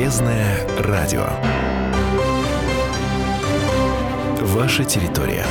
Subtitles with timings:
[0.00, 1.28] Полезное радио.
[4.40, 5.44] Ваша территория.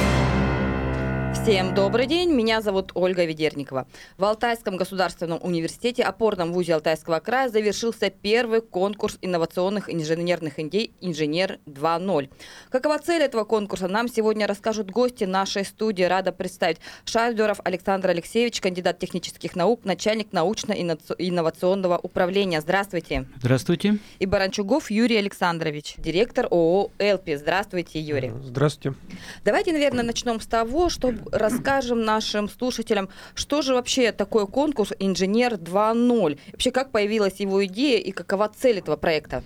[1.49, 3.87] Всем добрый день, меня зовут Ольга Ведерникова.
[4.19, 11.57] В Алтайском государственном университете, опорном вузе Алтайского края, завершился первый конкурс инновационных инженерных идей «Инженер
[11.65, 12.29] 2.0».
[12.69, 16.03] Какова цель этого конкурса, нам сегодня расскажут гости нашей студии.
[16.03, 22.61] Рада представить Шайдеров Александр Алексеевич, кандидат технических наук, начальник научно-инновационного управления.
[22.61, 23.25] Здравствуйте.
[23.37, 23.97] Здравствуйте.
[24.19, 27.33] И Баранчугов Юрий Александрович, директор ООО «Элпи».
[27.37, 28.33] Здравствуйте, Юрий.
[28.43, 28.95] Здравствуйте.
[29.43, 35.53] Давайте, наверное, начнем с того, что расскажем нашим слушателям, что же вообще такое конкурс «Инженер
[35.53, 36.39] 2.0».
[36.51, 39.43] Вообще, как появилась его идея и какова цель этого проекта?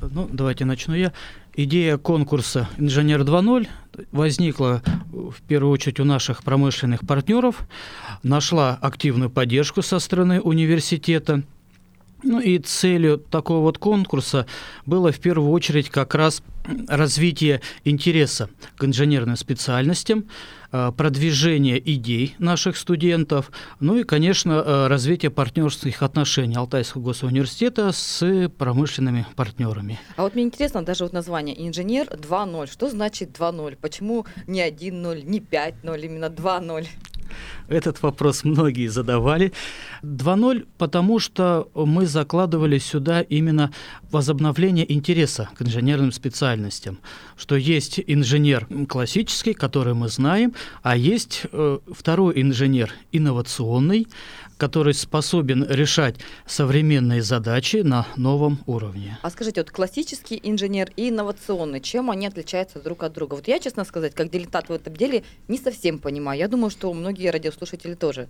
[0.00, 1.12] Ну, давайте начну я.
[1.54, 3.68] Идея конкурса «Инженер 2.0»
[4.10, 7.68] возникла в первую очередь у наших промышленных партнеров,
[8.22, 11.42] нашла активную поддержку со стороны университета.
[12.22, 14.46] Ну и целью такого вот конкурса
[14.86, 16.42] было в первую очередь как раз
[16.88, 20.26] развитие интереса к инженерным специальностям,
[20.74, 28.48] Э, продвижение идей наших студентов, ну и, конечно, э, развитие партнерских отношений Алтайского госуниверситета с
[28.56, 30.00] промышленными партнерами.
[30.16, 32.72] А вот мне интересно даже вот название «Инженер 2.0».
[32.72, 33.76] Что значит 2.0?
[33.76, 36.86] Почему не 1.0, не 5.0, именно 2.0?
[37.68, 39.52] Этот вопрос многие задавали.
[40.02, 43.72] 2.0, потому что мы закладывали сюда именно
[44.10, 46.98] возобновление интереса к инженерным специальностям,
[47.36, 54.06] что есть инженер классический, который мы знаем, а есть э, второй инженер инновационный,
[54.62, 56.14] который способен решать
[56.46, 59.18] современные задачи на новом уровне.
[59.22, 63.34] А скажите, вот классический инженер и инновационный, чем они отличаются друг от друга?
[63.34, 66.38] Вот я, честно сказать, как дилетант в этом деле, не совсем понимаю.
[66.38, 68.28] Я думаю, что многие радиослушатели тоже.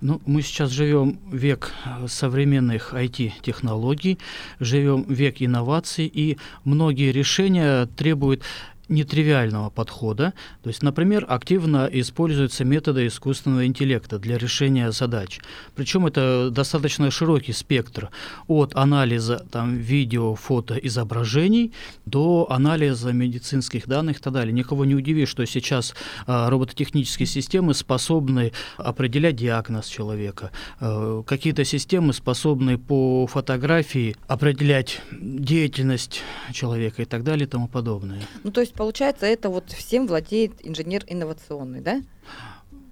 [0.00, 1.72] Ну, мы сейчас живем век
[2.06, 4.18] современных IT-технологий,
[4.60, 8.42] живем век инноваций, и многие решения требуют
[8.88, 10.32] нетривиального подхода.
[10.62, 15.40] То есть, например, активно используются методы искусственного интеллекта для решения задач.
[15.74, 18.10] Причем это достаточно широкий спектр
[18.46, 21.72] от анализа там, видео, фото, изображений
[22.04, 24.52] до анализа медицинских данных и так далее.
[24.52, 25.94] Никого не удивит, что сейчас
[26.26, 30.52] а, робототехнические системы способны определять диагноз человека.
[30.80, 36.22] А, какие-то системы способны по фотографии определять деятельность
[36.52, 38.20] человека и так далее и тому подобное.
[38.44, 42.02] Ну, то есть получается, это вот всем владеет инженер инновационный, да?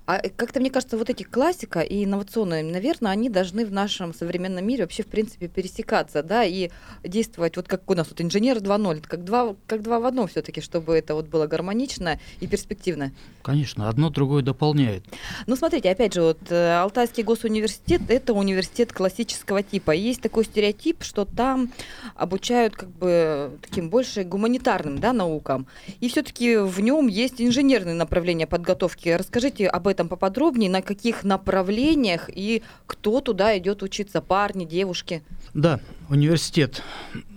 [0.07, 4.13] А э, как-то мне кажется, вот эти классика и инновационные, наверное, они должны в нашем
[4.13, 6.71] современном мире вообще, в принципе, пересекаться, да, и
[7.03, 10.61] действовать вот как у нас вот инженер 2.0, как два, как два в одном все-таки,
[10.61, 13.13] чтобы это вот было гармонично и перспективно.
[13.43, 15.05] Конечно, одно другое дополняет.
[15.47, 19.93] Ну, смотрите, опять же, вот э, Алтайский госуниверситет– это университет классического типа.
[19.93, 21.73] Есть такой стереотип, что там
[22.15, 25.67] обучают как бы таким больше гуманитарным, да, наукам.
[26.01, 29.09] И все-таки в нем есть инженерные направления подготовки.
[29.09, 35.23] Расскажите об этом этом поподробнее, на каких направлениях и кто туда идет учиться, парни, девушки?
[35.55, 36.83] Да, университет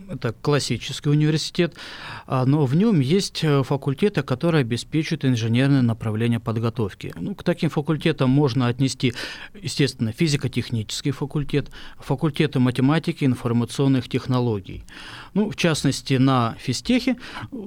[0.09, 1.75] это классический университет,
[2.25, 7.13] а, но в нем есть э, факультеты, которые обеспечивают инженерное направление подготовки.
[7.19, 9.13] Ну, к таким факультетам можно отнести,
[9.61, 11.69] естественно, физико-технический факультет,
[11.99, 14.83] факультеты математики информационных технологий.
[15.37, 17.15] Ну, в частности, на физтехе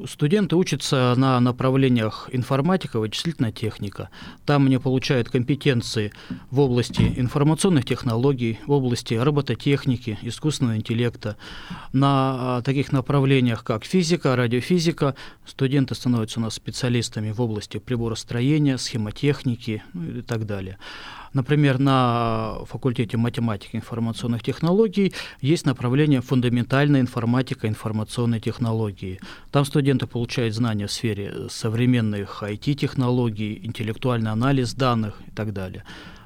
[0.08, 4.08] студенты учатся на направлениях информатика, вычислительная техника.
[4.44, 6.10] Там они получают компетенции
[6.50, 11.36] в области информационных технологий, в области робототехники, искусственного интеллекта.
[11.92, 15.14] На а, таких направлениях, как физика, радиофизика,
[15.46, 20.76] студенты становятся у нас специалистами в области приборостроения, схемотехники ну, и так далее.
[21.32, 29.20] Например, на факультете математики и информационных технологий есть направление фундаментальная информатика и информационные технологии.
[29.52, 35.84] Там студенты получают знания в сфере современных IT-технологий, интеллектуальный анализ данных и так далее.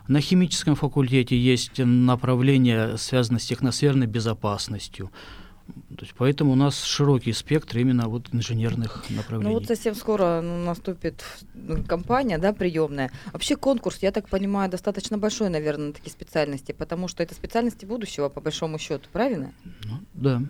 [0.08, 5.10] На химическом факультете есть направление, связанное с техносферной безопасностью.
[5.66, 9.52] То есть поэтому у нас широкий спектр именно вот инженерных направлений.
[9.52, 11.24] Ну вот совсем скоро ну, наступит
[11.54, 13.10] ну, компания, да, приемная.
[13.32, 17.84] Вообще конкурс, я так понимаю, достаточно большой, наверное, на такие специальности, потому что это специальности
[17.84, 19.52] будущего, по большому счету, правильно?
[19.84, 20.42] Ну, да.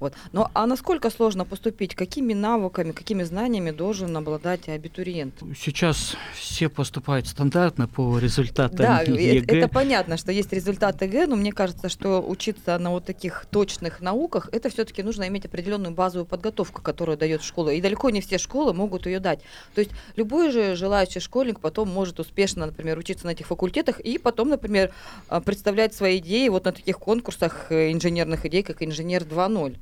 [0.00, 0.14] Вот.
[0.32, 1.94] Ну, а насколько сложно поступить?
[1.94, 5.34] Какими навыками, какими знаниями должен обладать абитуриент?
[5.56, 9.58] Сейчас все поступают стандартно по результатам да, ЕГЭ.
[9.58, 14.00] это понятно, что есть результаты ЕГЭ, но мне кажется, что учиться на вот таких точных
[14.00, 17.68] науках, это все-таки нужно иметь определенную базовую подготовку, которую дает школа.
[17.68, 19.40] И далеко не все школы могут ее дать.
[19.74, 24.16] То есть любой же желающий школьник потом может успешно, например, учиться на этих факультетах и
[24.16, 24.92] потом, например,
[25.28, 29.76] а, представлять свои идеи вот на таких конкурсах э, инженерных идей, как инженер 2.0.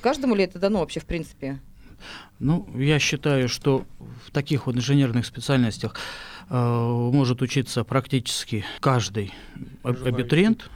[0.00, 1.60] Каждому ли это дано вообще в принципе?
[2.38, 3.84] Ну, я считаю, что
[4.26, 5.94] в таких вот инженерных специальностях
[6.48, 9.34] э, может учиться практически каждый
[9.82, 10.70] абитуриент.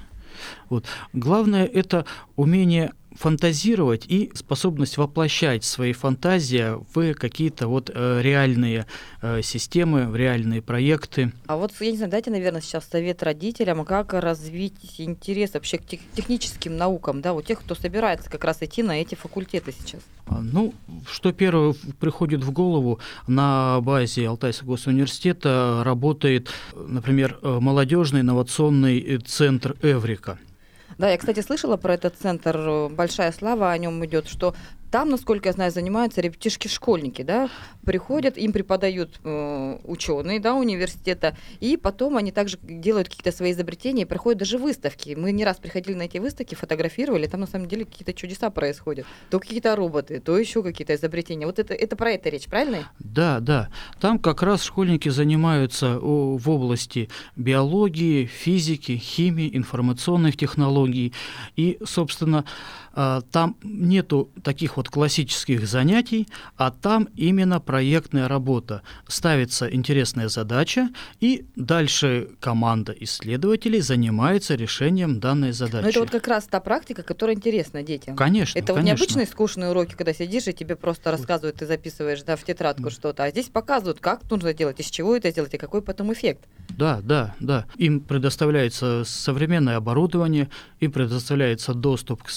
[0.68, 0.84] Вот.
[1.12, 2.04] Главное это
[2.36, 8.86] умение фантазировать и способность воплощать свои фантазии в какие-то вот э, реальные
[9.22, 11.32] э, системы, в реальные проекты.
[11.46, 15.86] А вот, я не знаю, дайте, наверное, сейчас совет родителям, как развить интерес вообще к
[15.86, 20.00] тех, техническим наукам, да, у тех, кто собирается как раз идти на эти факультеты сейчас?
[20.26, 20.74] А, ну,
[21.10, 29.76] что первое приходит в голову, на базе Алтайского госуниверситета работает, например, э, молодежный инновационный центр
[29.82, 30.38] «Эврика».
[30.98, 34.54] Да, я, кстати, слышала про этот центр, большая слава о нем идет, что
[34.94, 37.50] там, насколько я знаю, занимаются ребятишки-школьники, да,
[37.84, 44.02] приходят, им преподают э, ученые, да, университета, и потом они также делают какие-то свои изобретения,
[44.02, 45.16] и проходят даже выставки.
[45.18, 49.04] Мы не раз приходили на эти выставки, фотографировали, там на самом деле какие-то чудеса происходят.
[49.30, 51.46] То какие-то роботы, то еще какие-то изобретения.
[51.46, 52.88] Вот это, это про это речь, правильно?
[53.00, 53.70] Да, да.
[54.00, 61.12] Там как раз школьники занимаются в области биологии, физики, химии, информационных технологий.
[61.56, 62.44] И, собственно,
[62.94, 68.82] там нету таких вот классических занятий, а там именно проектная работа.
[69.08, 70.88] Ставится интересная задача,
[71.20, 75.82] и дальше команда исследователей занимается решением данной задачи.
[75.82, 78.16] Но это вот как раз та практика, которая интересна детям.
[78.16, 78.82] Конечно, Это конечно.
[78.82, 82.90] вот необычные скучные уроки, когда сидишь и тебе просто рассказывают, ты записываешь да, в тетрадку
[82.90, 86.44] что-то, а здесь показывают, как нужно делать, из чего это сделать и какой потом эффект.
[86.70, 87.66] Да, да, да.
[87.76, 90.48] Им предоставляется современное оборудование,
[90.80, 92.30] им предоставляется доступ к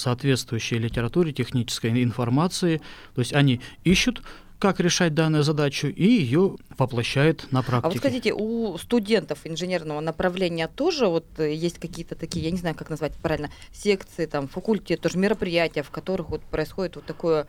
[0.48, 2.80] соответствующей литературе, технической информации.
[3.14, 4.22] То есть они ищут
[4.58, 7.86] как решать данную задачу, и ее воплощает на практике.
[7.86, 12.56] А вот скажите, у студентов инженерного направления тоже вот э, есть какие-то такие, я не
[12.56, 17.46] знаю, как назвать правильно, секции, там, факультет, тоже мероприятия, в которых вот происходит вот такое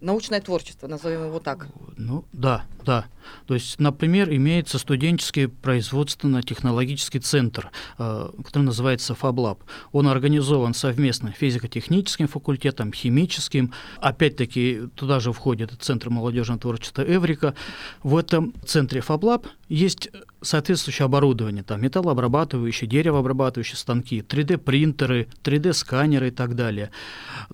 [0.00, 1.68] научное творчество, назовем его так.
[1.96, 3.06] Ну да, да.
[3.46, 9.58] То есть, например, имеется студенческий производственно-технологический центр, э, который называется FabLab.
[9.92, 13.72] Он организован совместно физико-техническим факультетом, химическим.
[14.00, 17.54] Опять-таки туда же входит Центр молодежного творчества Эврика.
[18.02, 20.10] В этом центре FabLab есть
[20.42, 26.90] соответствующее оборудование, там металлообрабатывающие, деревообрабатывающие станки, 3D-принтеры, 3D-сканеры и так далее.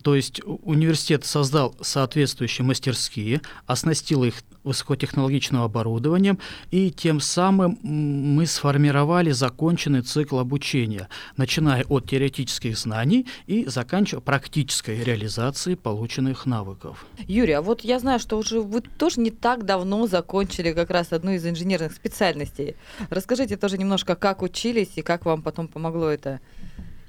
[0.02, 4.34] То есть университет создал соответствующие мастерские, оснастил их
[4.64, 6.38] высокотехнологичным оборудованием,
[6.70, 15.02] и тем самым мы сформировали законченный цикл обучения, начиная от теоретических знаний и заканчивая практической
[15.02, 17.06] реализацией полученных навыков.
[17.26, 21.12] Юрий, а вот я знаю, что уже вы тоже не так давно закончили как раз
[21.12, 22.71] одну из инженерных специальностей.
[23.10, 26.40] Расскажите тоже немножко, как учились и как вам потом помогло это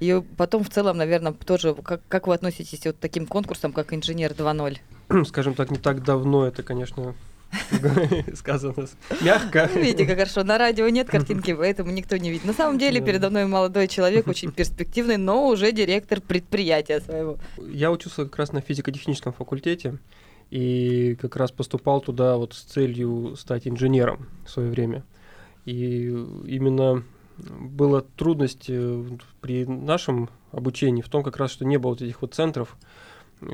[0.00, 3.92] и потом в целом, наверное, тоже, как, как вы относитесь вот к таким конкурсам, как
[3.94, 5.24] «Инженер 2.0»?
[5.26, 7.14] Скажем так, не так давно это, конечно,
[8.34, 8.86] сказано
[9.20, 9.70] мягко.
[9.74, 10.42] Видите, как хорошо.
[10.42, 12.44] На радио нет картинки, поэтому никто не видит.
[12.44, 17.38] На самом деле передо мной молодой человек, очень перспективный, но уже директор предприятия своего.
[17.58, 19.98] Я учился как раз на физико-техническом факультете
[20.50, 25.04] и как раз поступал туда вот с целью стать инженером в свое время.
[25.64, 26.08] И
[26.46, 27.02] именно
[27.38, 29.04] была трудность э,
[29.40, 32.76] при нашем обучении в том как раз, что не было вот этих вот центров,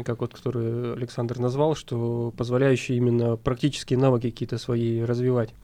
[0.04, 5.54] как вот который Александр назвал, что позволяющие именно практические навыки какие-то свои развивать.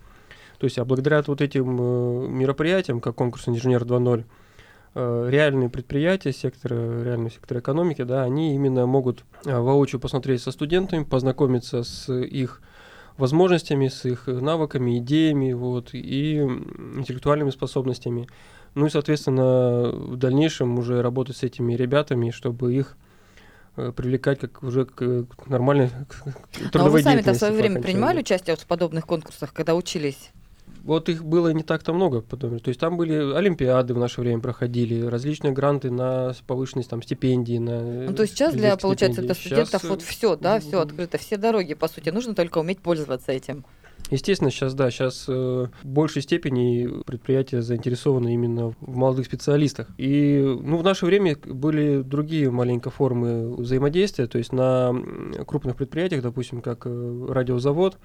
[0.59, 4.25] То есть, а благодаря вот этим э, мероприятиям, как конкурс «Инженер 2.0»,
[4.95, 10.53] э, реальные предприятия, сектора, реального сектора экономики, да, они именно могут э, воочию посмотреть со
[10.53, 12.63] студентами, познакомиться с их
[13.19, 18.29] возможностями, с их навыками, идеями вот, и интеллектуальными способностями.
[18.75, 22.97] Ну и, соответственно, в дальнейшем уже работать с этими ребятами, чтобы их
[23.79, 28.21] Э, привлекать как уже к, нормальной к трудовой Но вы сами-то в свое время принимали
[28.21, 30.31] участие в подобных конкурсах, когда учились?
[30.87, 32.61] Вот их было не так-то много, потом.
[32.61, 37.59] то есть там были олимпиады в наше время проходили, различные гранты на повышенность там стипендии,
[37.59, 38.07] на.
[38.07, 39.85] Ну то есть сейчас для получается для студентов сейчас...
[39.85, 43.65] вот все, да, все открыто, все дороги по сути, нужно только уметь пользоваться этим.
[44.11, 49.89] Естественно, сейчас, да, сейчас э, в большей степени предприятия заинтересованы именно в молодых специалистах.
[49.99, 54.95] И ну, в наше время были другие маленькие формы взаимодействия, то есть на
[55.47, 57.99] крупных предприятиях, допустим, как э, радиозавод,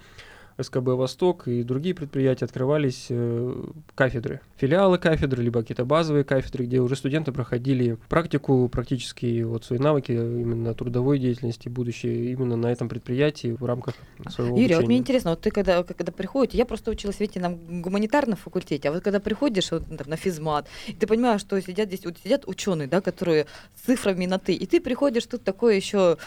[0.59, 3.63] СКБ «Восток» и другие предприятия открывались э,
[3.95, 9.79] кафедры, филиалы кафедры, либо какие-то базовые кафедры, где уже студенты проходили практику, практические вот свои
[9.79, 13.95] навыки именно трудовой деятельности, будущее именно на этом предприятии в рамках
[14.29, 14.75] своего Юрий, обучения.
[14.77, 18.89] вот мне интересно, вот ты когда, когда приходишь, я просто училась, видите, на гуманитарном факультете,
[18.89, 22.15] а вот когда приходишь вот, там, на физмат, и ты понимаешь, что сидят здесь, вот
[22.23, 26.17] сидят ученые, да, которые с цифрами на ты, и ты приходишь тут такой еще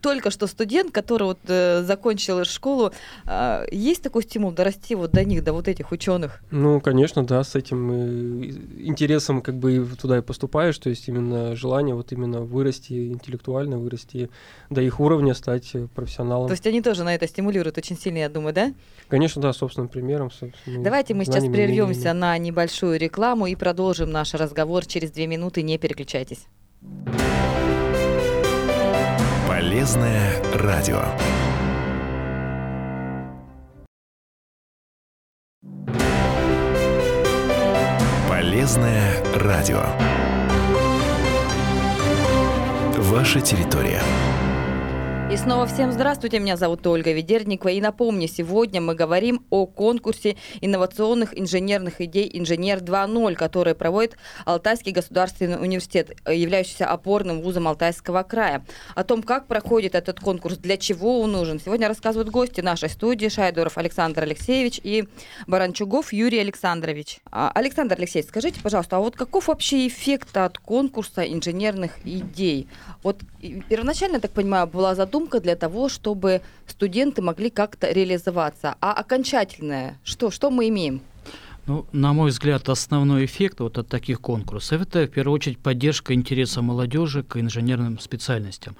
[0.00, 2.92] только что студент, который вот э, закончил школу,
[3.26, 6.42] э, есть такой стимул дорасти вот до них, до вот этих ученых?
[6.50, 8.44] Ну, конечно, да, с этим э,
[8.78, 14.30] интересом как бы туда и поступаешь, то есть именно желание вот именно вырасти интеллектуально, вырасти
[14.70, 16.48] до их уровня, стать профессионалом.
[16.48, 18.72] То есть они тоже на это стимулируют очень сильно, я думаю, да?
[19.08, 20.30] Конечно, да, собственным примером.
[20.30, 25.62] Собственно, Давайте мы сейчас прервемся на небольшую рекламу и продолжим наш разговор через две минуты.
[25.62, 26.46] Не переключайтесь.
[29.48, 31.02] Полезное радио.
[38.60, 39.82] Полезное радио.
[42.98, 44.02] Ваша территория.
[45.30, 47.68] И снова всем здравствуйте, меня зовут Ольга Ведерникова.
[47.68, 54.90] И напомню, сегодня мы говорим о конкурсе инновационных инженерных идей «Инженер 2.0», который проводит Алтайский
[54.90, 58.66] государственный университет, являющийся опорным вузом Алтайского края.
[58.96, 63.28] О том, как проходит этот конкурс, для чего он нужен, сегодня рассказывают гости нашей студии
[63.28, 65.06] Шайдуров Александр Алексеевич и
[65.46, 67.20] Баранчугов Юрий Александрович.
[67.30, 72.66] А, Александр Алексеевич, скажите, пожалуйста, а вот каков вообще эффект от конкурса инженерных идей?
[73.04, 73.20] Вот
[73.68, 78.76] первоначально, я так понимаю, была задумка задумка для того, чтобы студенты могли как-то реализоваться.
[78.80, 81.02] А окончательное, что, что мы имеем?
[81.66, 86.14] Ну, на мой взгляд, основной эффект вот от таких конкурсов– это, в первую очередь, поддержка
[86.14, 88.76] интереса молодежи к инженерным специальностям.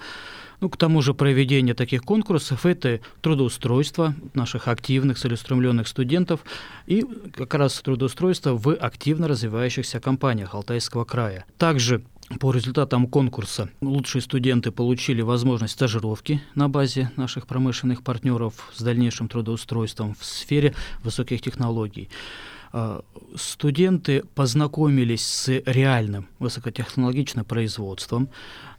[0.60, 6.40] Ну, к тому же проведение таких конкурсов– это трудоустройство наших активных, целеустремленных студентов
[6.86, 7.04] и
[7.36, 11.44] как раз трудоустройство в активно развивающихся компаниях Алтайского края.
[11.58, 12.02] Также
[12.38, 19.28] по результатам конкурса лучшие студенты получили возможность стажировки на базе наших промышленных партнеров с дальнейшим
[19.28, 22.08] трудоустройством в сфере высоких технологий.
[22.72, 23.02] А,
[23.34, 28.28] студенты познакомились с реальным высокотехнологичным производством,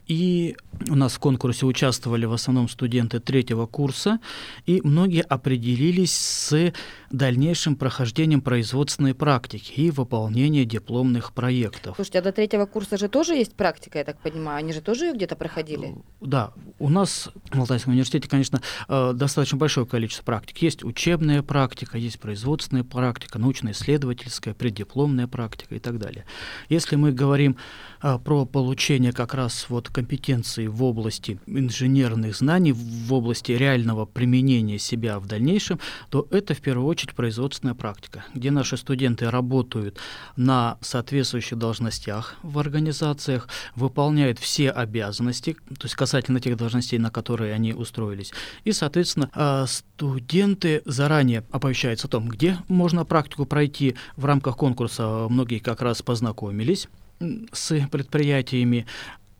[0.06, 0.56] и
[0.88, 4.18] у нас в конкурсе участвовали в основном студенты третьего курса,
[4.66, 6.72] и многие определились с
[7.10, 11.96] дальнейшим прохождением производственной практики и выполнения дипломных проектов.
[11.96, 14.58] Слушайте, а до третьего курса же тоже есть практика, я так понимаю?
[14.58, 15.94] Они же тоже ее где-то проходили?
[16.20, 20.58] Да, у нас в Алтайском университете, конечно, э, достаточно большое количество практик.
[20.58, 26.24] Есть учебная практика, есть производственная практика, научно-исследовательская, преддипломная практика и так далее.
[26.68, 27.56] Если мы говорим
[28.02, 34.78] э, про получение как раз вот компетенции в области инженерных знаний, в области реального применения
[34.78, 35.78] себя в дальнейшем,
[36.10, 39.98] то это в первую очередь производственная практика, где наши студенты работают
[40.36, 47.54] на соответствующих должностях в организациях, выполняют все обязанности, то есть касательно тех должностей, на которые
[47.54, 48.32] они устроились.
[48.64, 55.26] И, соответственно, а, студенты заранее оповещаются о том, где можно практику пройти в рамках конкурса.
[55.28, 56.88] Многие как раз познакомились
[57.52, 58.86] с предприятиями,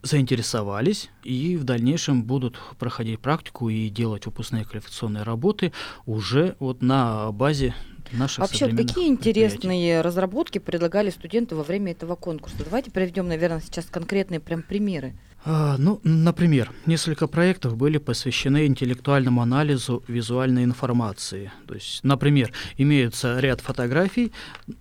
[0.03, 5.73] заинтересовались и в дальнейшем будут проходить практику и делать выпускные квалификационные работы
[6.07, 7.75] уже вот на базе
[8.13, 12.57] наших Вообще, какие интересные разработки предлагали студенты во время этого конкурса?
[12.65, 15.15] Давайте приведем, наверное, сейчас конкретные прям примеры.
[15.45, 21.51] А, ну, например, несколько проектов были посвящены интеллектуальному анализу визуальной информации.
[21.67, 24.33] То есть, например, имеется ряд фотографий,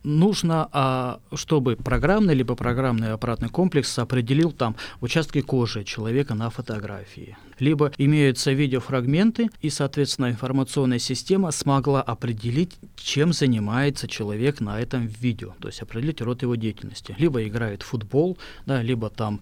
[0.04, 7.38] нужно, а, чтобы программный либо программный аппаратный комплекс определил там участки кожи человека на фотографии.
[7.62, 15.54] Либо имеются видеофрагменты, и, соответственно, информационная система смогла определить, чем занимается человек на этом видео,
[15.62, 17.16] то есть определить род его деятельности.
[17.20, 19.42] Либо играет в футбол, да, либо там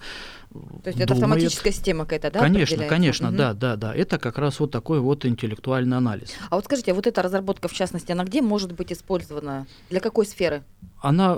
[0.83, 2.39] то есть это автоматическая система какая-то, да?
[2.39, 3.37] Конечно, конечно, угу.
[3.37, 3.95] да, да, да.
[3.95, 6.33] Это как раз вот такой вот интеллектуальный анализ.
[6.49, 9.65] А вот скажите, а вот эта разработка, в частности, она где может быть использована?
[9.89, 10.63] Для какой сферы?
[11.01, 11.37] Она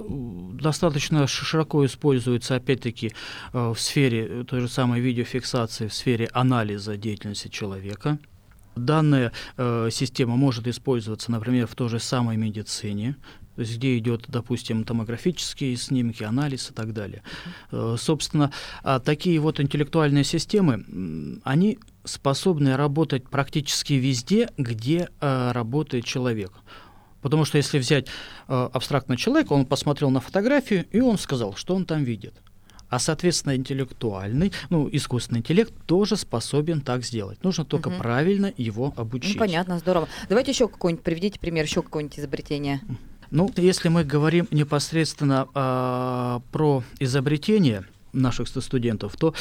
[0.54, 3.12] достаточно широко используется, опять-таки,
[3.54, 8.20] э, в сфере той же самой видеофиксации, в сфере анализа деятельности человека.
[8.76, 13.16] Данная э, система может использоваться, например, в той же самой медицине,
[13.56, 17.22] то есть где идет, допустим, томографические снимки, анализ и так далее.
[17.72, 17.98] Uh-huh.
[17.98, 18.52] Собственно,
[18.82, 26.54] а такие вот интеллектуальные системы, они способны работать практически везде, где э, работает человек.
[27.22, 28.08] Потому что если взять
[28.48, 32.34] э, абстрактного человека, он посмотрел на фотографию, и он сказал, что он там видит.
[32.90, 37.42] А, соответственно, интеллектуальный, ну, искусственный интеллект тоже способен так сделать.
[37.44, 38.00] Нужно только Мгм.
[38.00, 39.36] правильно его обучить.
[39.36, 40.10] Ну, понятно, здорово.
[40.28, 42.82] Давайте еще какой-нибудь, приведите пример еще какое-нибудь изобретение.
[43.30, 49.34] Ну, если мы говорим непосредственно а, про изобретение наших ст- студентов, то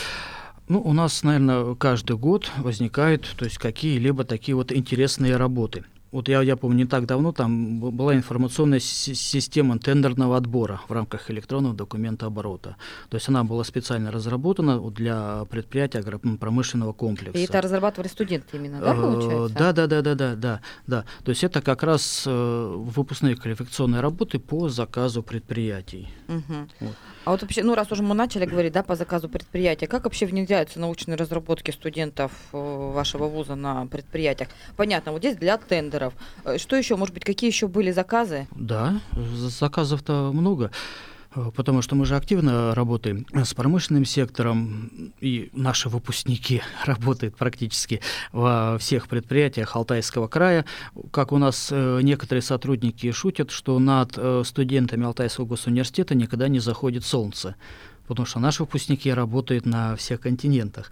[0.68, 5.84] ну, у нас, наверное, каждый год возникают то есть, какие-либо такие вот интересные работы.
[6.12, 10.92] Вот я, я помню, не так давно там была информационная си- система тендерного отбора в
[10.92, 12.76] рамках электронного документа оборота.
[13.10, 17.38] То есть она была специально разработана для предприятия агропромышленного комплекса.
[17.38, 19.54] И это разрабатывали студенты именно, да, Э, получается?
[19.58, 21.04] Да, да, да, да, да, да, да.
[21.24, 26.08] То есть это как раз э, выпускные квалификационные работы по заказу предприятий.
[26.26, 26.68] Мгм.
[26.80, 26.94] Вот.
[27.24, 30.26] А вот вообще, ну раз уже мы начали говорить, да, по заказу предприятия, как вообще
[30.26, 34.48] внедряются научные разработки студентов э, вашего вуза на предприятиях?
[34.76, 35.99] Понятно, вот здесь для тендеров.
[36.44, 38.46] Э, Что еще, может быть, какие еще были заказы?
[38.56, 40.70] Да, заказов-то много.
[41.34, 48.00] э, Потому что мы же активно работаем с промышленным сектором, и наши выпускники работают практически
[48.32, 50.64] во всех предприятиях Алтайского края.
[51.12, 57.04] Как у нас э, некоторые сотрудники шутят, что над студентами Алтайского госуниверситета никогда не заходит
[57.04, 57.54] солнце
[58.10, 60.90] потому что наши выпускники работают на всех континентах.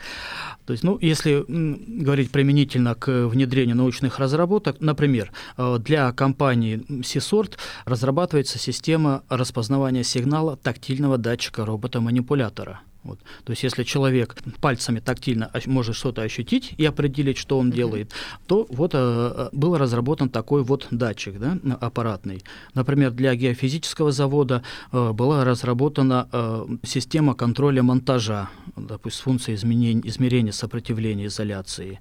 [0.67, 7.59] То есть, ну, если говорить применительно к внедрению научных разработок, например, э, для компании Сисорт
[7.87, 12.83] разрабатывается система распознавания сигнала тактильного датчика робота-манипулятора.
[13.05, 13.21] Вот.
[13.45, 18.13] То есть, если человек пальцами тактильно может что-то ощутить и определить, что он делает,
[18.47, 22.43] то вот э, был разработан такой вот датчик да, аппаратный.
[22.75, 24.63] Например, для геофизического завода
[24.93, 32.01] э, была разработана э, система контроля монтажа, допустим, с функцией изменения, измерения сопротивления изоляции.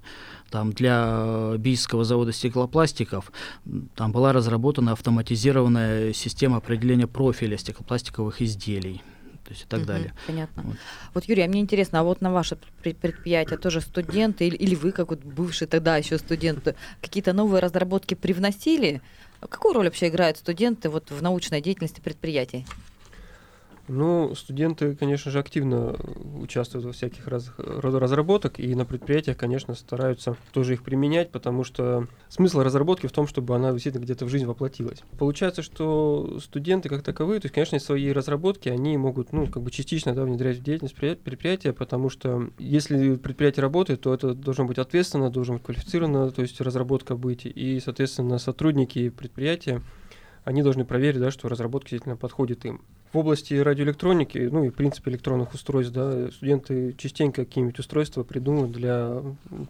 [0.50, 3.32] Там для бийского завода стеклопластиков
[3.94, 9.02] там была разработана автоматизированная система определения профиля стеклопластиковых изделий.
[9.48, 10.12] То есть и так Мгм, далее.
[10.26, 10.62] Понятно.
[10.62, 10.76] Вот.
[11.14, 14.74] Вот, Юрий, а мне интересно, а вот на ваше пре- предприятие тоже студенты или, или
[14.74, 19.00] вы, как вот бывший тогда еще студент, какие-то новые разработки привносили?
[19.40, 22.66] Какую роль вообще играют студенты вот в научной деятельности предприятий?
[23.88, 25.96] Ну, студенты, конечно же, активно
[26.40, 32.06] участвуют во всяких раз, разработок, и на предприятиях, конечно, стараются тоже их применять, потому что
[32.28, 35.02] смысл разработки в том, чтобы она действительно где-то в жизнь воплотилась.
[35.18, 39.70] Получается, что студенты как таковые, то есть, конечно, свои разработки, они могут, ну, как бы
[39.70, 44.66] частично да, внедрять в деятельность предпри- предприятия, потому что если предприятие работает, то это должно
[44.66, 49.82] быть ответственно, должно быть квалифицировано, то есть разработка быть, и, соответственно, сотрудники предприятия,
[50.44, 52.82] они должны проверить, да, что разработка действительно подходит им.
[53.12, 58.72] В области радиоэлектроники, ну и в принципе электронных устройств, да, студенты частенько какие-нибудь устройства придумывают
[58.72, 59.22] для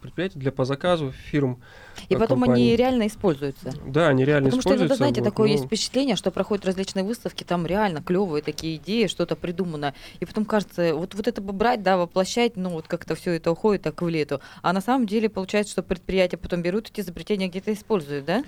[0.03, 1.61] предприятий, для по заказу фирм.
[2.09, 2.71] И э, потом компаний.
[2.71, 3.73] они реально используются.
[3.87, 4.83] Да, они реально Потому что используются.
[4.83, 8.77] иногда, знаете, вот, такое ну, есть впечатление, что проходят различные выставки, там реально клевые такие
[8.77, 9.95] идеи, что-то придумано.
[10.19, 13.53] И потом кажется, вот, вот это бы брать, да, воплощать, ну вот как-то все это
[13.53, 14.41] уходит так в лету.
[14.63, 18.43] А на самом деле получается, что предприятия потом берут эти изобретения где-то используют, да?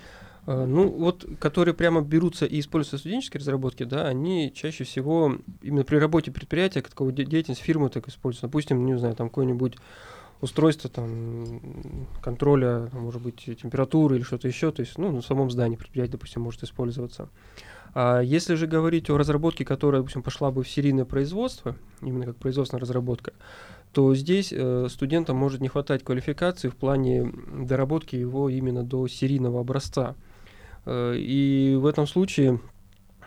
[0.46, 5.36] А, Ну, вот, которые прямо берутся и используются в студенческой разработке, да, они чаще всего
[5.62, 8.46] именно при работе предприятия, как таковой де- деятельность фирмы так используются.
[8.46, 9.76] Допустим, не знаю, там какое-нибудь
[10.40, 15.76] устройство там контроля, может быть, температуры или что-то еще, то есть, ну, на самом здании
[15.76, 17.28] предприятие, допустим, может использоваться.
[17.92, 22.36] А если же говорить о разработке, которая, допустим, пошла бы в серийное производство, именно как
[22.36, 23.32] производственная разработка,
[23.92, 29.60] то здесь э, студентам может не хватать квалификации в плане доработки его именно до серийного
[29.60, 30.14] образца.
[30.90, 32.60] Э, И в этом случае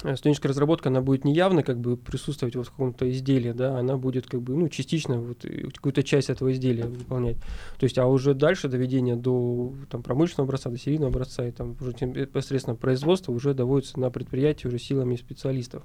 [0.04, 3.80] э, студенческая разработка, она будет не явно как бы присутствовать вот в каком-то изделии, да,
[3.80, 7.38] она будет как бы, ну, частично вот э, какую-то часть этого изделия выполнять.
[7.80, 11.78] То есть, а уже дальше доведение до там, промышленного образца, до серийного образца и там
[11.80, 15.84] уже непосредственно производство уже доводится на предприятии уже силами специалистов.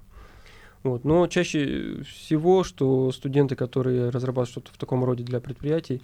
[0.85, 1.05] Вот.
[1.05, 6.01] Но чаще всего, что студенты, которые разрабатывают что-то в таком роде для предприятий,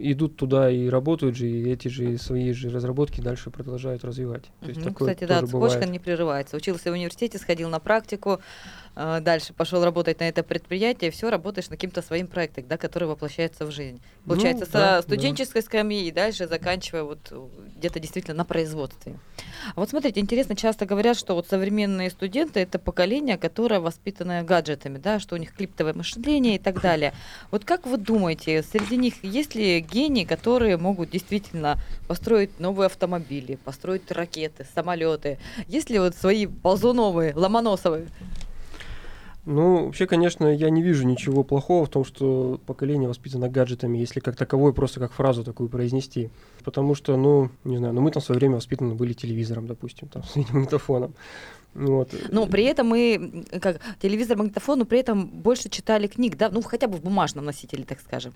[0.00, 4.44] идут туда и работают же, и эти же свои же разработки дальше продолжают развивать.
[4.60, 5.90] То есть Ну, такое кстати, да, цепочка бывает.
[5.90, 6.56] не прерывается.
[6.56, 8.40] Учился в университете, сходил на практику,
[8.96, 13.08] э, дальше пошел работать на это предприятие, все работаешь над каким-то своим проектом, да, который
[13.08, 14.00] воплощается в жизнь.
[14.26, 17.46] Получается, Ну, да, со студенческой скамьи и дальше заканчивая вот э,
[17.76, 19.18] где-то действительно на производстве.
[19.74, 24.98] А вот смотрите, интересно, часто говорят, что вот современные студенты это поколение, которое воспитанное гаджетами,
[24.98, 27.14] да, что у них клиптовое мышление и так далее.
[27.50, 33.56] Вот как вы думаете, среди них есть ли гении, которые могут действительно построить новые автомобили,
[33.56, 35.38] построить ракеты, самолеты?
[35.68, 38.08] Есть ли вот свои ползуновые, ломоносовые?
[39.46, 44.20] Ну, вообще, конечно, я не вижу ничего плохого в том, что поколение воспитано гаджетами, если
[44.20, 46.30] как таковое просто как фразу такую произнести.
[46.64, 50.08] Потому что, ну, не знаю, ну мы там в свое время воспитаны были телевизором, допустим,
[50.08, 51.14] там, с магнитофоном.
[51.74, 52.14] Вот.
[52.30, 56.62] Ну, при этом мы, как телевизор, магнитофон, но при этом больше читали книг, да, ну,
[56.62, 58.32] хотя бы в бумажном носителе, так скажем.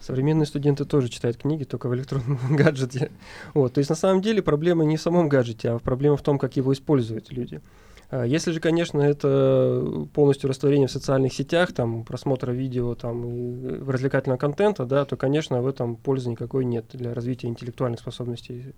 [0.00, 3.10] Современные студенты тоже читают книги, только в электронном гаджете.
[3.54, 3.74] Вот.
[3.74, 6.56] То есть, на самом деле, проблема не в самом гаджете, а проблема в том, как
[6.56, 7.60] его используют люди.
[8.08, 13.90] А если же, конечно, это полностью растворение в социальных сетях, там, просмотра видео там, и
[13.90, 18.74] развлекательного контента, да, то, конечно, в этом пользы никакой нет для развития интеллектуальных способностей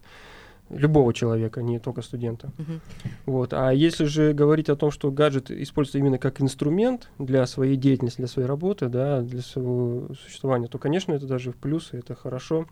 [0.70, 2.50] любого человека, не только студента.
[2.58, 2.80] Uh-huh.
[3.26, 3.52] Вот.
[3.52, 8.18] А если же говорить о том, что гаджет используется именно как инструмент для своей деятельности,
[8.18, 12.14] для своей работы, да, для своего существования, то, конечно, это даже в плюс, и это
[12.14, 12.66] хорошо,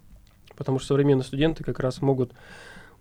[0.56, 2.32] потому что современные студенты как раз могут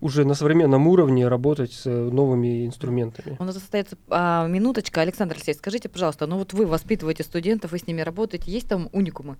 [0.00, 3.36] уже на современном уровне работать с новыми инструментами.
[3.38, 5.00] У нас остается а, минуточка.
[5.00, 8.88] Александр Алексеевич, скажите, пожалуйста, ну вот вы воспитываете студентов, вы с ними работаете, есть там
[8.92, 9.36] уникумы?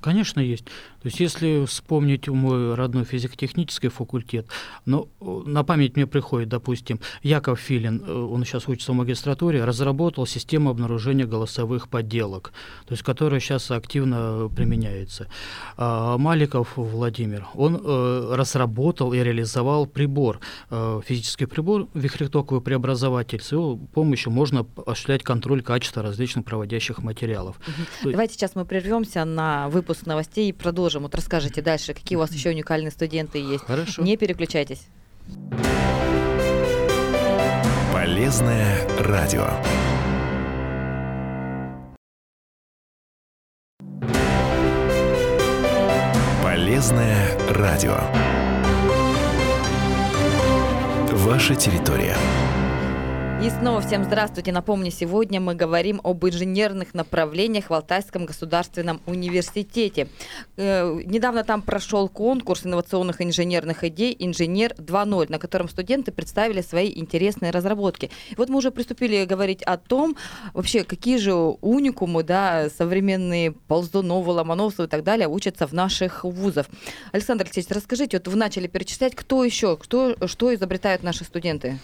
[0.00, 0.64] Конечно, есть.
[0.64, 4.46] То есть, если вспомнить мой родной физико-технический факультет,
[4.86, 10.26] ну, на память мне приходит, допустим, Яков Филин, э, он сейчас учится в магистратуре, разработал
[10.26, 12.52] систему обнаружения голосовых подделок,
[12.86, 15.26] то есть, которая сейчас активно применяется.
[15.76, 23.40] А Маликов Владимир, он э, разработал и реализовал прибор, э, физический прибор, вихретоковый преобразователь.
[23.40, 27.56] С его помощью можно осуществлять контроль качества различных проводящих материалов.
[28.02, 31.02] Давайте сейчас мы прервемся на выпуск выпуск новостей и продолжим.
[31.02, 33.64] Вот расскажите дальше, какие у вас еще уникальные студенты есть.
[33.64, 34.02] Хорошо.
[34.02, 34.86] Не переключайтесь.
[37.92, 39.48] Полезное радио.
[46.44, 47.98] Полезное радио.
[51.10, 52.16] Ваша территория.
[53.42, 54.52] И снова всем здравствуйте.
[54.52, 60.08] Напомню, сегодня мы говорим об инженерных направлениях в Алтайском государственном университете.
[60.58, 66.92] Э, недавно там прошел конкурс инновационных инженерных идей «Инженер 2.0», на котором студенты представили свои
[66.94, 68.10] интересные разработки.
[68.28, 70.16] И вот мы уже приступили говорить о том,
[70.52, 76.66] вообще, какие же уникумы, да, современные Ползуновы, Ломоносовы и так далее учатся в наших вузах.
[77.12, 81.78] Александр Алексеевич, расскажите, вот вы начали перечислять, кто еще, кто, что изобретают наши студенты?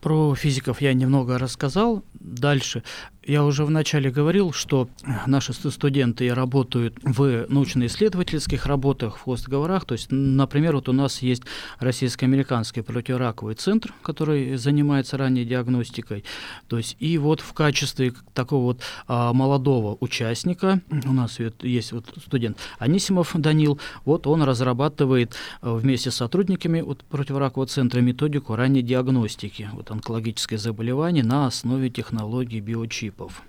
[0.00, 2.04] Про физиков я немного рассказал.
[2.14, 2.82] Дальше
[3.24, 4.88] я уже вначале говорил, что
[5.26, 9.84] наши студенты работают в научно-исследовательских работах, в хвостговорах.
[9.84, 11.42] То есть, например, вот у нас есть
[11.78, 16.24] российско-американский противораковый центр, который занимается ранней диагностикой.
[16.68, 22.06] То есть, и вот в качестве такого вот а, молодого участника у нас есть вот
[22.24, 28.82] студент Анисимов Данил, вот он разрабатывает а, вместе с сотрудниками вот, противоракового центра методику ранней
[28.82, 33.42] диагностики вот, онкологических заболеваний на основе технологий биочип типов.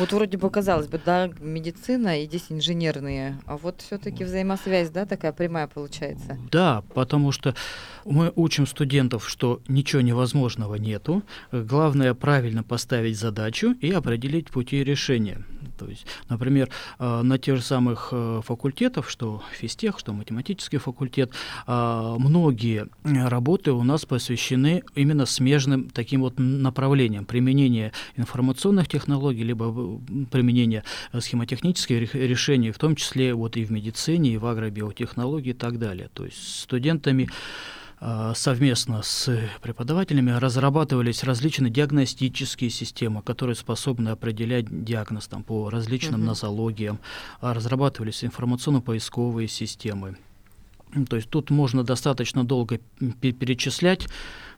[0.00, 5.06] Вот вроде бы казалось бы, да, медицина и здесь инженерные, а вот все-таки взаимосвязь, да,
[5.06, 6.36] такая прямая получается.
[6.50, 7.54] Да, потому что
[8.04, 11.22] мы учим студентов, что ничего невозможного нету.
[11.52, 15.44] Главное правильно поставить задачу и определить пути решения.
[15.80, 21.32] То есть, например, э, на тех же самых э, факультетах, что физтех, что математический факультет,
[21.66, 29.98] э, многие работы у нас посвящены именно смежным таким вот направлениям применения информационных технологий, либо
[30.30, 30.84] применения
[31.18, 36.10] схемотехнических решений, в том числе вот и в медицине, и в агробиотехнологии и так далее.
[36.12, 37.30] То есть студентами
[38.34, 46.26] совместно с преподавателями разрабатывались различные диагностические системы, которые способны определять диагноз там, по различным uh-huh.
[46.26, 46.98] нозологиям,
[47.40, 50.16] а разрабатывались информационно-поисковые системы.
[51.08, 52.80] То есть тут можно достаточно долго
[53.20, 54.08] перечислять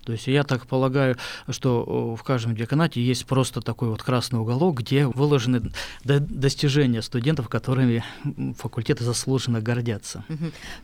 [0.05, 1.17] то есть я так полагаю,
[1.49, 5.62] что в каждом деканате есть просто такой вот красный уголок, где выложены
[6.05, 8.05] достижения студентов, которыми
[8.59, 10.25] факультеты заслуженно гордятся.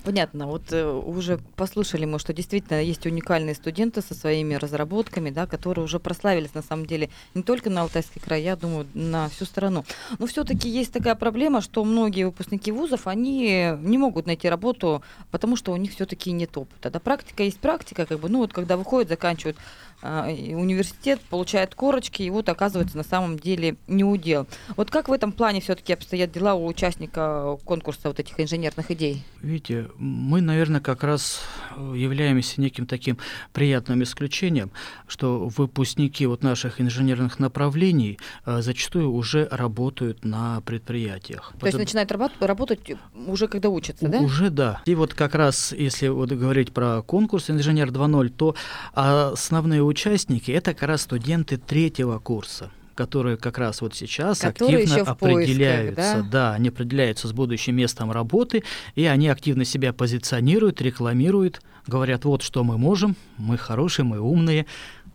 [0.05, 0.47] Понятно.
[0.47, 5.85] Вот э, уже послушали мы, что действительно есть уникальные студенты со своими разработками, да, которые
[5.85, 9.85] уже прославились на самом деле не только на Алтайский край, я думаю, на всю страну.
[10.19, 15.57] Но все-таки есть такая проблема, что многие выпускники вузов, они не могут найти работу, потому
[15.57, 16.91] что у них все-таки нет опыта.
[16.91, 19.57] Да, практика есть практика, как бы, ну вот когда выходит заканчивают
[20.01, 24.47] а, университет, получает корочки, и вот оказывается на самом деле не удел.
[24.77, 29.25] Вот как в этом плане все-таки обстоят дела у участника конкурса вот этих инженерных идей?
[29.43, 31.41] Видите, мы, наверное, как раз
[31.77, 33.19] э, являемся неким таким
[33.53, 34.71] приятным исключением,
[35.09, 41.53] что выпускники вот наших инженерных направлений э, зачастую уже работают на предприятиях.
[41.59, 42.93] То есть начинают работать
[43.27, 44.19] уже когда учатся, да?
[44.19, 44.81] Уже да.
[44.85, 48.55] И вот как раз, если вот говорить про конкурс «Инженер 2.0», то
[48.99, 52.71] основные участники– это как раз студенты третьего курса.
[52.95, 56.27] которые как раз вот сейчас Которые активно в поисках, определяются.
[56.33, 56.55] да?
[56.55, 58.65] они определяются с будущим местом работы,
[58.97, 64.67] и они активно себя позиционируют, рекламируют, говорят, вот что мы можем, мы хорошие, мы умные.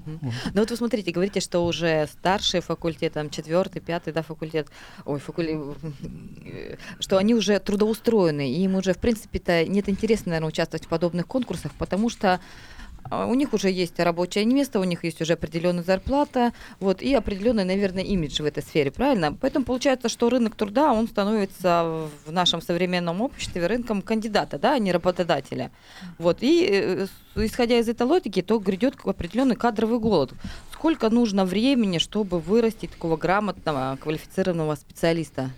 [0.06, 4.67] Ну вот вы смотрите, говорите, что уже старший факультет, там четвертый, пятый, да, факультет,
[5.06, 5.60] ой, факультет,
[7.00, 11.28] что они уже трудоустроены, и им уже, в принципе-то, нет интереса, наверное, участвовать в подобных
[11.28, 12.39] конкурсах, потому что а,
[13.12, 17.63] у них уже есть рабочее место, у них есть уже определенная зарплата, вот, и определенный,
[17.63, 19.34] наверное, имидж в этой сфере, правильно?
[19.34, 24.80] Поэтому получается, что рынок труда, он становится в нашем современном обществе рынком кандидата, да, а
[24.80, 25.72] не работодателя.
[26.18, 30.34] Вот, и э, исходя из этой логики, то грядет определенный кадровый голод.
[30.72, 35.52] Сколько нужно времени, чтобы вырастить такого грамотного, квалифицированного специалиста?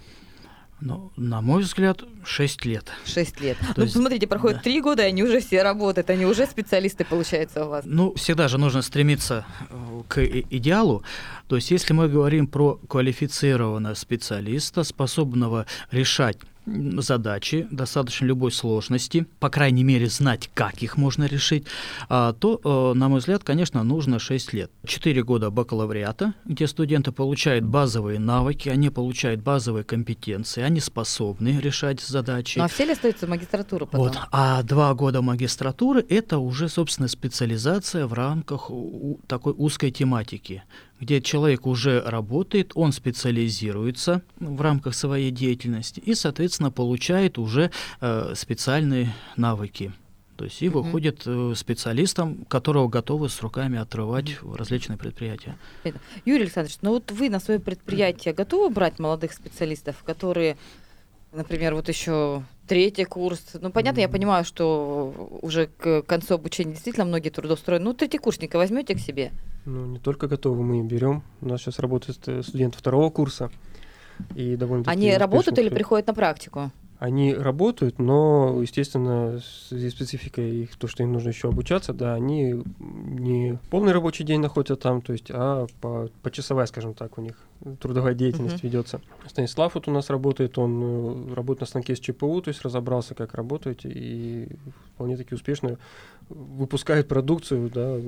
[0.86, 2.92] Ну, на мой взгляд, 6 лет.
[3.06, 3.58] 6 лет.
[3.58, 4.64] То ну, есть, посмотрите, проходит да.
[4.64, 7.86] 3 года, и они уже все работают, они уже специалисты, получается, у вас.
[7.88, 11.04] Ну, всегда же нужно стремиться э, к идеалу.
[11.48, 19.50] То есть, если мы говорим про квалифицированного специалиста, способного решать задачи достаточно любой сложности, по
[19.50, 21.66] крайней мере, знать, как их можно решить,
[22.10, 24.72] а, то, э, на мой взгляд, конечно, нужно 6 лет.
[24.86, 32.02] 4 года бакалавриата, где студенты получают базовые навыки, они получают базовые компетенции, они способны решать
[32.02, 32.58] задачи.
[32.58, 34.08] Ну, а все ли остаются в магистратуру потом?
[34.08, 34.18] Вот.
[34.32, 38.72] А два года магистратуры– это уже, собственно, специализация в рамках
[39.28, 40.64] такой узкой тематики,
[41.06, 47.70] где человек уже работает, он специализируется в рамках своей деятельности и, соответственно, получает уже
[48.02, 49.94] э, специальные навыки.
[50.36, 55.58] То есть и выходит э, специалистом, которого готовы с руками отрывать в различные предприятия.
[56.26, 60.58] Юрий Александрович, ну вот вы на свое предприятие готовы брать молодых специалистов, которые,
[61.32, 63.44] например, вот еще третий курс?
[63.54, 67.86] Ну, понятно, я понимаю, что уже к концу обучения действительно многие трудоустроены.
[67.86, 69.32] Ну, третий курсника возьмете к себе?
[69.66, 71.24] Ну, не только готовы, мы берем.
[71.42, 73.52] У нас сейчас работает э, студент второго курса.
[74.36, 76.72] И довольно Они работают или приходят на практику?
[76.98, 82.64] Они работают, но, естественно, с спецификой их, то, что им нужно еще обучаться, да, они
[82.80, 87.36] не полный рабочий день находятся там, то есть, а по, почасовая, скажем так, у них
[87.82, 88.68] трудовая деятельность Мгм.
[88.68, 89.02] ведется.
[89.28, 93.14] Станислав вот у нас работает, он э, работает на станке с ЧПУ, то есть разобрался,
[93.14, 94.48] как работать, и
[94.94, 95.78] вполне таки успешно
[96.30, 98.00] выпускает продукцию, да.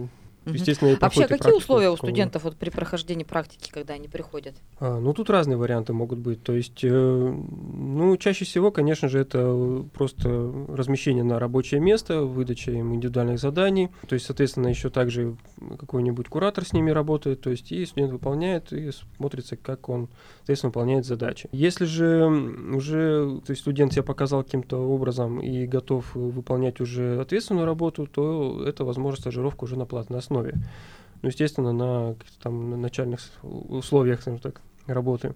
[0.53, 4.07] Естественно, и Вообще, проходит и какие условия у студентов вот при прохождении практики, когда они
[4.07, 4.55] приходят?
[4.79, 6.43] А, ну, тут разные варианты могут быть.
[6.43, 10.29] То есть, э, ну, чаще всего, конечно же, это просто
[10.69, 13.89] размещение на рабочее место, выдача им индивидуальных заданий.
[14.07, 15.37] То есть, соответственно, еще также
[15.79, 17.41] какой-нибудь куратор с ними работает.
[17.41, 21.49] То есть, и студент выполняет, и смотрится, как он, соответственно, выполняет задачи.
[21.51, 22.27] Если же
[22.73, 28.63] уже то есть студент себя показал каким-то образом и готов выполнять уже ответственную работу, то
[28.65, 30.36] это возможно стажировка уже на платной основе.
[30.43, 35.33] Ну, естественно, на там на начальных условиях, скажем так, работы.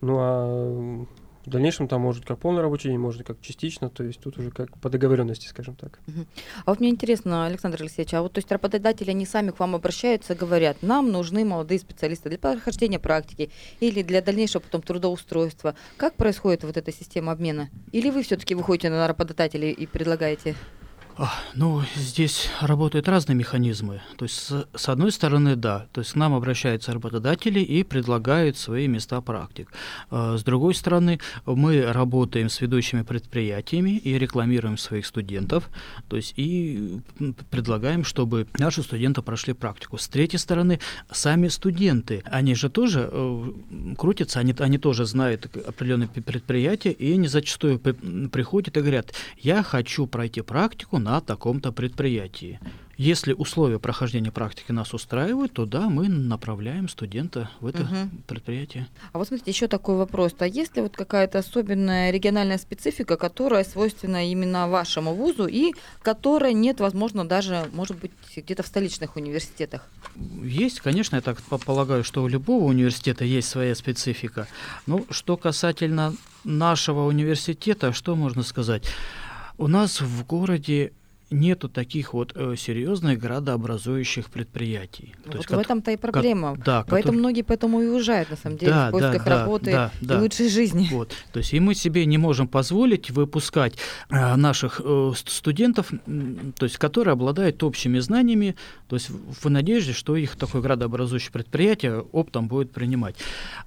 [0.00, 1.06] Ну, а
[1.46, 4.50] в дальнейшем там может как полный рабочий день, может как частично, то есть тут уже
[4.50, 5.98] как по договоренности, скажем так.
[6.64, 9.74] А вот мне интересно, Александр Алексеевич, а вот то есть работодатели, они сами к вам
[9.74, 15.74] обращаются, говорят, нам нужны молодые специалисты для прохождения практики или для дальнейшего потом трудоустройства.
[15.98, 17.68] Как происходит вот эта система обмена?
[17.92, 20.54] Или вы все-таки выходите на работодателей и предлагаете?
[21.16, 24.00] А, Ну, здесь работают разные механизмы.
[24.16, 28.88] То есть, с, одной стороны, да, то есть к нам обращаются работодатели и предлагают свои
[28.88, 29.72] места практик.
[30.10, 35.70] А, С другой стороны, мы работаем с ведущими предприятиями и рекламируем своих студентов,
[36.08, 37.00] то есть и
[37.50, 39.98] предлагаем, чтобы наши студенты прошли практику.
[39.98, 40.80] С третьей стороны,
[41.12, 43.52] сами студенты, они же тоже э,
[43.96, 49.62] крутятся, они, они тоже знают определенные предприятия, и они зачастую при- приходят и говорят, я
[49.62, 52.58] хочу пройти практику на таком-то предприятии.
[52.96, 58.22] Если условия прохождения практики нас устраивают, то да, мы направляем студента в это Мгм.
[58.28, 58.86] предприятие.
[59.12, 60.32] А вот смотрите, еще такой вопрос.
[60.38, 66.52] А есть ли вот какая-то особенная региональная специфика, которая свойственна именно вашему вузу и которая
[66.52, 69.88] нет, возможно, даже, может быть, где-то в столичных университетах?
[70.42, 74.46] Есть, конечно, я так по- полагаю, что у любого университета есть своя специфика.
[74.86, 76.14] Ну, что касательно
[76.44, 78.84] нашего университета, что можно сказать?
[79.58, 80.92] У нас в городе
[81.30, 85.14] нету таких вот э, серьезных градообразующих предприятий.
[85.24, 86.54] То есть вот в этом-то и проблема.
[86.64, 89.72] да, Поэтому которые- многие поэтому и уезжают, на самом деле, Да, в поисках да, работы
[89.72, 90.20] да, и да.
[90.20, 90.86] лучшей жизни.
[90.92, 93.74] Вот, то есть и мы себе не можем позволить выпускать
[94.10, 95.90] э, наших э, ст- студентов,
[96.56, 98.54] то есть которые обладают общими знаниями,
[98.88, 103.16] то есть в, в надежде, что их такое градообразующее предприятие оптом будет принимать.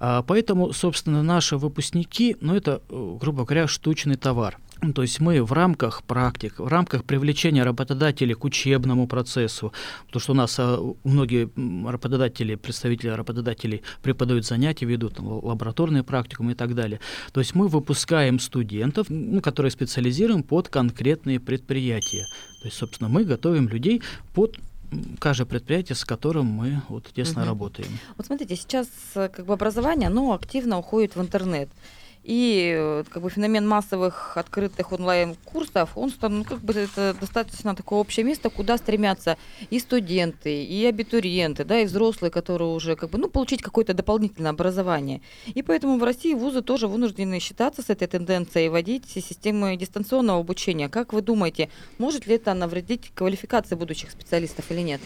[0.00, 4.58] А, поэтому, собственно, наши выпускники, ну это, э, грубо говоря, штучный товар.
[4.80, 9.72] Ну, то есть мы в рамках практик, в рамках привлечения работодателей к учебному процессу,
[10.06, 11.50] потому что у нас а, многие
[11.88, 17.00] работодатели, представители работодателей преподают занятия, ведут там, лабораторные практикумы и так далее.
[17.32, 22.26] То есть мы выпускаем студентов, ну, которые специализируем под конкретные предприятия.
[22.60, 24.58] То есть, собственно, мы готовим людей под
[25.18, 27.48] каждое предприятие, с которым мы вот тесно угу.
[27.48, 27.98] работаем.
[28.16, 31.68] Вот смотрите, сейчас э, как бы образование, оно активно уходит в интернет.
[32.24, 37.98] И э, как бы феномен массовых открытых онлайн-курсов, он ну, как бы это достаточно такое
[37.98, 39.38] общее место, куда стремятся
[39.70, 44.50] и студенты, и абитуриенты, да, и взрослые, которые уже как бы, ну, получить какое-то дополнительное
[44.50, 45.22] образование.
[45.46, 50.40] И поэтому в России вузы тоже вынуждены считаться с этой тенденцией и вводить системы дистанционного
[50.40, 50.88] обучения.
[50.88, 55.00] Как вы думаете, может ли это навредить квалификации будущих специалистов или нет?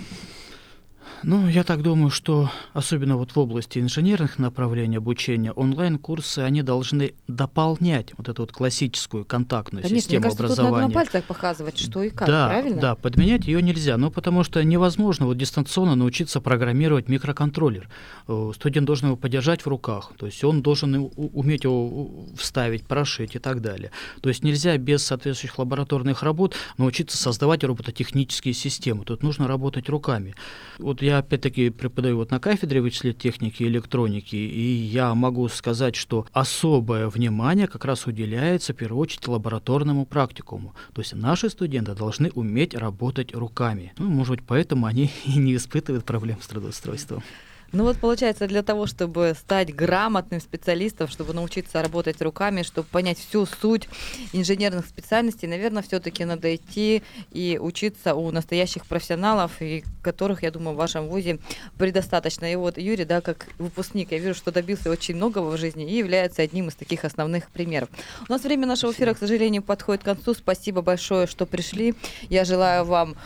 [1.22, 7.14] Ну, я так думаю, что особенно вот в области инженерных направлений обучения онлайн-курсы, они должны
[7.28, 10.86] дополнять вот эту вот классическую контактную Конечно, систему мне кажется, образования.
[10.86, 12.80] Тут на пальцах показывать, что и как, да, правильно?
[12.80, 17.88] Да, подменять ее нельзя, ну потому что невозможно вот дистанционно научиться программировать микроконтроллер.
[18.28, 23.36] Э, студент должен его подержать в руках, то есть он должен уметь его вставить, прошить
[23.36, 23.90] и так далее.
[24.20, 29.04] То есть нельзя без соответствующих лабораторных работ научиться создавать робототехнические системы.
[29.04, 30.34] Тут нужно работать руками.
[30.78, 35.96] Вот я опять-таки преподаю вот на кафедре вычислительной техники и электроники, и я могу сказать,
[35.96, 40.74] что особое внимание как раз уделяется в первую очередь лабораторному практикуму.
[40.94, 43.92] То есть наши студенты должны уметь работать руками.
[43.98, 47.22] Ну, может быть, поэтому они и не испытывают проблем с трудоустройством.
[47.72, 53.18] Ну вот получается, для того, чтобы стать грамотным специалистом, чтобы научиться работать руками, чтобы понять
[53.18, 53.88] всю суть
[54.34, 60.74] инженерных специальностей, наверное, все-таки надо идти и учиться у настоящих профессионалов, и которых, я думаю,
[60.74, 61.38] в вашем вузе
[61.78, 62.52] предостаточно.
[62.52, 65.96] И вот Юрий, да, как выпускник, я вижу, что добился очень многого в жизни и
[65.96, 67.88] является одним из таких основных примеров.
[68.28, 70.34] У нас время нашего эфира, к сожалению, подходит к концу.
[70.34, 71.94] Спасибо большое, что пришли.
[72.28, 73.16] Я желаю вам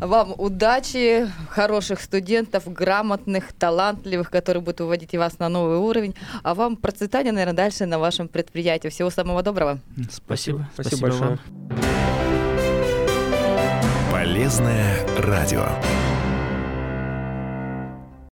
[0.00, 6.14] вам удачи, хороших студентов, грамотных, талантливых, которые будут выводить вас на новый уровень.
[6.42, 8.88] А вам процветания, наверное, дальше на вашем предприятии.
[8.88, 9.78] Всего самого доброго.
[10.10, 10.68] Спасибо.
[10.74, 11.38] Спасибо, Спасибо большое.
[14.10, 15.66] Полезное радио.